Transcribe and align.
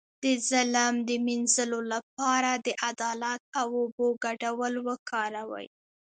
د 0.23 0.25
ظلم 0.49 0.93
د 1.07 1.09
مینځلو 1.25 1.79
لپاره 1.93 2.51
د 2.65 2.67
عدالت 2.87 3.41
او 3.59 3.67
اوبو 3.81 4.07
ګډول 4.23 4.73
وکاروئ 4.87 5.67